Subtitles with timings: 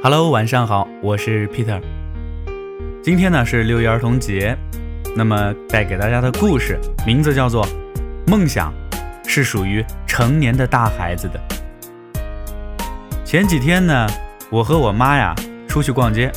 [0.00, 1.82] Hello，晚上好，我是 Peter。
[3.02, 4.56] 今天呢是六一儿童节，
[5.16, 7.66] 那么带给大家的故事名字叫做
[8.28, 8.72] 《梦想
[9.26, 11.40] 是属于成年的大孩子的》。
[13.24, 14.06] 前几天呢，
[14.50, 15.34] 我和我妈呀
[15.66, 16.30] 出去逛街，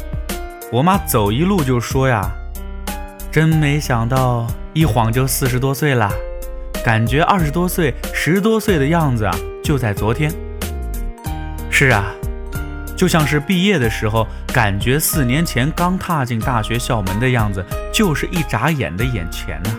[0.72, 2.32] 我妈走一路就说呀
[3.32, 6.12] ：“真没想到，一晃就四十多岁了，
[6.84, 10.32] 感觉二十多岁、十多岁的样子啊，就在昨天。”
[11.70, 12.12] 是啊。
[13.02, 19.76] 就像是毕业的时候，感觉四年前刚踏进大学校门的样子，就是一眨眼的眼前呢。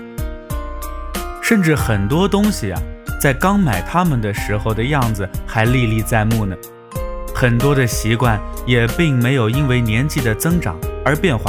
[1.40, 2.82] 甚至很多东西啊，
[3.20, 6.56] 在刚买它们的时候的样子还历历在目呢。
[7.32, 11.48] 很多的习惯也并没有因为年纪的增长而变化。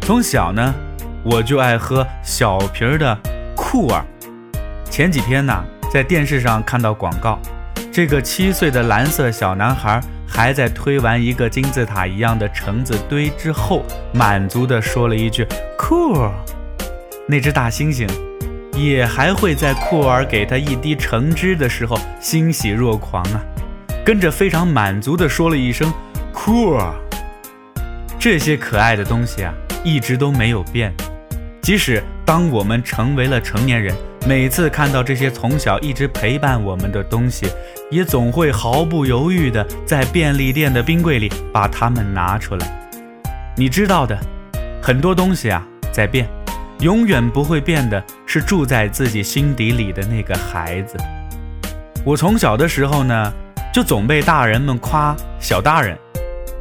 [0.00, 0.74] 从小呢，
[1.24, 3.14] 我就爱喝小瓶的
[3.54, 4.02] 酷儿。
[4.88, 5.62] 前几天呢，
[5.92, 7.38] 在电视上看到广告，
[7.92, 10.00] 这个七岁的蓝色小男孩。
[10.28, 15.46] 还在推完一个金字塔一样的橙子堆之后，满足地说了一句
[15.78, 16.30] “cool”。
[17.26, 18.08] 那只大猩猩
[18.74, 23.40] 也还会在酷儿给他一滴橙汁的时候欣喜若狂啊，
[24.04, 25.92] 跟着非常满足地说了一声
[26.32, 26.92] “cool”。
[28.18, 29.52] 这些可爱的东西啊，
[29.82, 30.92] 一直都没有变。
[31.62, 33.94] 即使当我们成为了成年人，
[34.26, 37.46] 每次看到这些从小一直陪伴我们的东西，
[37.90, 42.90] 也总会毫不犹豫地在便利店的冰柜里把它们拿出来。
[43.56, 44.18] 你知道的，
[44.82, 46.28] 很多东西啊在变，
[46.80, 50.96] 永远不会变的是住在自己心底里的那个孩子。
[52.04, 53.32] 我从小的时候呢，
[53.72, 55.96] 就总被大人们夸小大人，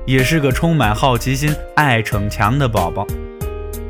[0.05, 3.05] 也是个充满好奇心、爱逞强的宝宝。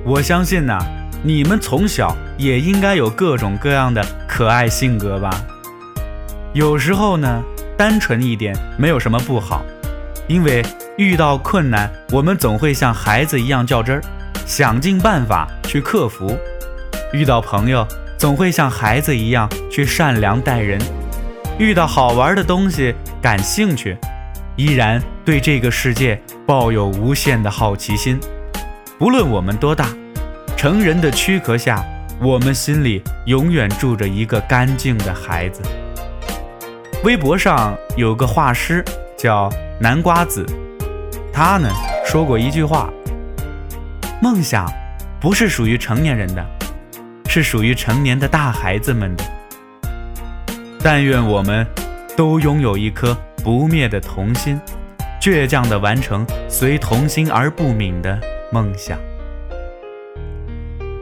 [0.04, 0.78] 我相信呢，
[1.24, 5.30] 你们从小也应该有各种各样的可爱性格吧。
[6.54, 7.44] 有时候呢，
[7.78, 9.64] 单纯一点没有什么不好，
[10.28, 10.64] 因为
[10.98, 14.02] 遇到困难，我们总会像孩子一样较真儿，
[14.46, 16.38] 想尽办法去克服；
[17.12, 17.86] 遇到朋友，
[18.18, 20.80] 总会像孩子一样去善良待人；
[21.60, 23.98] 遇到好玩的东西感兴趣，
[24.56, 28.20] 依然对这个世界抱有无限的好奇心。
[28.98, 29.90] 不论我们多大，
[30.58, 31.86] 成人的躯壳下，
[32.20, 35.62] 我们心里永远住着一个干净的孩子。
[37.04, 38.84] 微博上有个画师
[39.16, 39.48] 叫
[39.80, 40.44] 南瓜子，
[41.32, 41.70] 他呢
[42.04, 42.92] 说过一句话
[44.20, 44.68] ：“梦想
[45.22, 46.44] 不是属于成年人的，
[47.28, 49.24] 是属于成年的大孩子们的。”
[50.82, 51.68] 但愿我们
[52.16, 54.60] 都拥有一颗不灭的童心，
[55.22, 58.20] 倔强地完成随童心而不泯的
[58.52, 58.98] 梦想。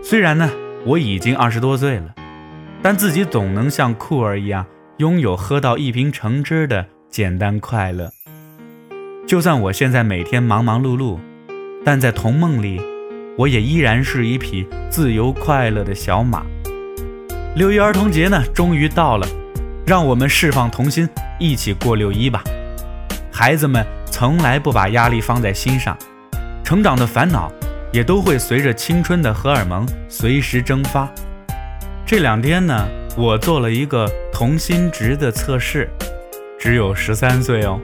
[0.08, 0.52] 虽然呢
[0.86, 2.14] 我已经二十多岁了，
[2.84, 4.64] 但自己总能像酷儿一样。
[4.98, 8.12] 拥有喝到一瓶橙汁的简单快乐。
[9.28, 11.18] 就算我现在每天忙忙碌碌，
[11.84, 12.80] 但在童梦里，
[13.36, 16.46] 我也依然是一匹自由快乐的小马。
[17.56, 19.28] 六一儿童节呢，终于到了，
[19.88, 22.44] 让我们释放童心，一起过六一吧。
[23.34, 25.98] 孩子们从来不把压力放在心上，
[26.64, 27.52] 成长的烦恼
[27.96, 31.10] 也都会随着青春的荷尔蒙随时蒸发。
[32.06, 32.86] 这两天呢。
[33.18, 35.90] 我做了一个童心值的测试，
[36.60, 37.80] 只有十三岁哦。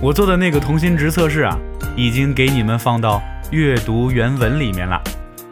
[0.00, 1.58] 我做的那个童心值测试啊，
[1.96, 3.20] 已经给你们放到
[3.50, 5.02] 阅读原文里面了，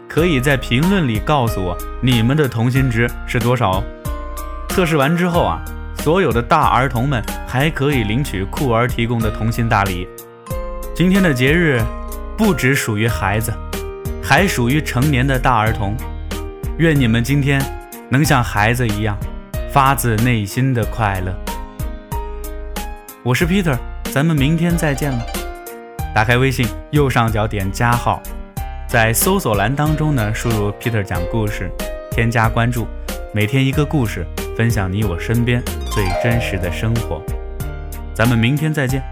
[0.09, 3.85] 可以在评论里告诉我你们的童心值是多少哦。
[4.69, 5.61] 测试完之后啊，
[5.99, 10.07] 所有的大儿童们还可以领取酷儿提供的童心大礼。
[10.95, 11.83] 今天的节日
[12.37, 13.53] 不只属于孩子，
[14.23, 15.97] 还属于成年的大儿童。
[16.79, 17.61] 愿你们今天。
[18.11, 19.17] 能像孩子一样，
[19.73, 21.35] 发自内心的快乐。
[23.25, 23.77] 我是 Peter，
[24.13, 25.27] 咱们明天再见了。
[26.15, 28.23] 打开微信右上角点加号，
[28.87, 31.69] 在搜索栏当中呢，输入 Peter 讲故事，
[32.13, 32.87] 添加关注，
[33.33, 34.25] 每天一个故事，
[34.57, 37.21] 分享你我身边最真实的生活。
[38.15, 39.03] 咱们明天再见。